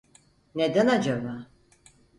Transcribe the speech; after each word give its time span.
Neden 0.55 0.87
acaba? 0.87 1.47